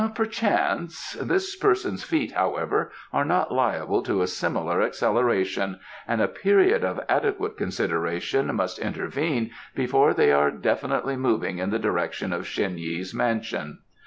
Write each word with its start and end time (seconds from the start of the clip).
"Perchance. 0.15 1.13
This 1.21 1.55
person's 1.55 2.03
feet, 2.03 2.31
however, 2.31 2.91
are 3.13 3.23
not 3.23 3.51
liable 3.51 4.01
to 4.01 4.23
a 4.23 4.27
similar 4.27 4.81
acceleration, 4.81 5.79
and 6.07 6.19
a 6.19 6.27
period 6.27 6.83
of 6.83 6.99
adequate 7.07 7.55
consideration 7.55 8.55
must 8.55 8.79
intervene 8.79 9.51
before 9.75 10.15
they 10.15 10.31
are 10.31 10.49
definitely 10.49 11.17
moving 11.17 11.59
in 11.59 11.69
the 11.69 11.77
direction 11.77 12.33
of 12.33 12.47
Shen 12.47 12.79
Yi's 12.79 13.13
mansion. 13.13 13.77